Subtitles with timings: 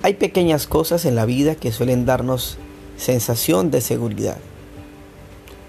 [0.00, 2.56] Hay pequeñas cosas en la vida que suelen darnos
[2.96, 4.36] sensación de seguridad.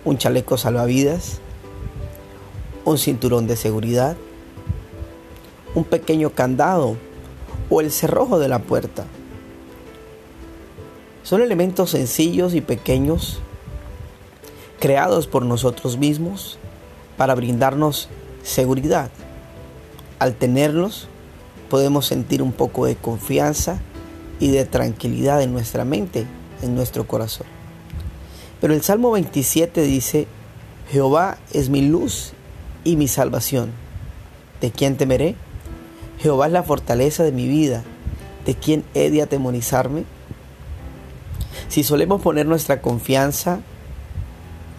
[0.06, 1.40] Un chaleco salvavidas,
[2.86, 4.18] un cinturón de seguridad,
[5.74, 6.96] un pequeño candado
[7.72, 9.06] o el cerrojo de la puerta.
[11.24, 13.40] Son elementos sencillos y pequeños
[14.80, 16.60] creados por nosotros mismos
[17.18, 18.10] para brindarnos
[18.44, 19.10] seguridad.
[20.20, 21.08] Al tenerlos,
[21.68, 23.82] podemos sentir un poco de confianza
[24.40, 26.26] y de tranquilidad en nuestra mente,
[26.62, 27.48] en nuestro corazón.
[28.62, 30.28] Pero el Salmo 27 dice,
[30.92, 32.34] Jehová es mi luz
[32.84, 33.72] y mi salvación.
[34.62, 35.36] ¿De quién temeré?
[36.20, 37.84] Jehová es la fortaleza de mi vida.
[38.46, 40.04] ¿De quién he de atemorizarme?
[41.68, 43.60] Si solemos poner nuestra confianza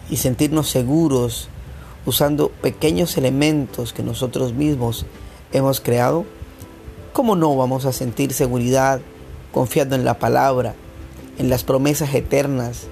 [0.09, 1.49] y sentirnos seguros
[2.05, 5.05] usando pequeños elementos que nosotros mismos
[5.53, 6.25] hemos creado,
[7.13, 9.01] ¿cómo no vamos a sentir seguridad
[9.51, 10.75] confiando en la palabra,
[11.37, 12.87] en las promesas eternas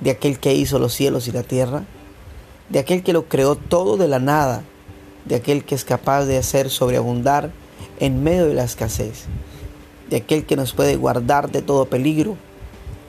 [0.00, 1.84] de aquel que hizo los cielos y la tierra,
[2.68, 4.62] de aquel que lo creó todo de la nada,
[5.24, 7.50] de aquel que es capaz de hacer sobreabundar
[7.98, 9.24] en medio de la escasez,
[10.08, 12.36] de aquel que nos puede guardar de todo peligro,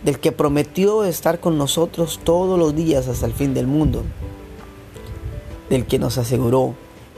[0.03, 4.03] del que prometió estar con nosotros todos los días hasta el fin del mundo,
[5.69, 6.75] del que nos aseguró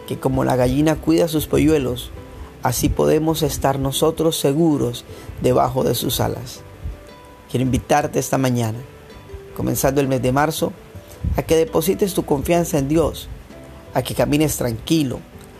[0.08, 2.11] que como la gallina cuida sus polluelos,
[2.64, 5.06] así podemos estar nosotros seguros
[5.42, 6.61] debajo de sus alas.
[7.52, 8.80] Quiero invitarte esta mañana,
[9.55, 10.72] comenzando el mes de marzo,
[11.36, 13.28] a que deposites tu confianza en Dios,
[13.94, 15.20] a que camines tranquilo,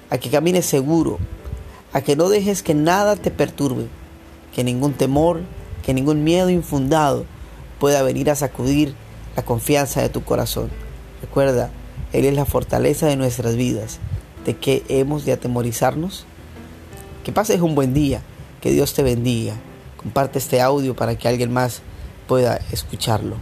[0.10, 1.20] a que camines seguro,
[1.92, 3.88] a que no dejes que nada te perturbe,
[4.56, 5.42] que ningún temor,
[5.84, 7.26] que ningún miedo infundado
[7.80, 8.96] pueda venir a sacudir
[9.36, 10.70] la confianza de tu corazón.
[11.22, 11.70] Recuerda,
[12.14, 14.00] Él es la fortaleza de nuestras vidas.
[14.46, 16.26] ¿De qué hemos de atemorizarnos?
[17.24, 18.22] Que pases un buen día,
[18.62, 19.54] que Dios te bendiga.
[19.98, 21.82] Comparte este audio para que alguien más
[22.28, 23.38] pueda escucharlo.